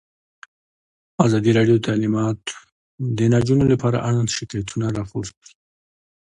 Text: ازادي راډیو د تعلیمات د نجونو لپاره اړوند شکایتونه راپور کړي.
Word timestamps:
ازادي 1.25 1.51
راډیو 1.57 1.75
د 1.79 1.83
تعلیمات 1.87 2.39
د 3.17 3.19
نجونو 3.33 3.63
لپاره 3.73 3.97
اړوند 4.07 4.29
شکایتونه 4.37 4.85
راپور 4.97 5.25
کړي. 5.37 5.53